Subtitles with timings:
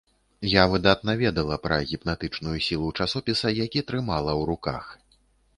[0.51, 4.85] Я выдатна ведала пра гіпнатычную сілу часопіса, які трымала ў руках.